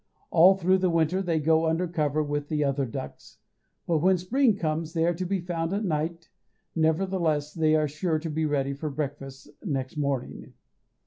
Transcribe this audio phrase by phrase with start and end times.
[0.31, 3.37] All through the winter they go under cover with the other ducks,
[3.85, 6.31] but when spring comes they are not to be found at night;
[6.75, 10.53] nevertheless they are sure to be ready for breakfast next morning."